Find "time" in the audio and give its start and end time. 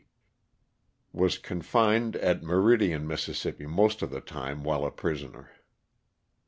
4.21-4.63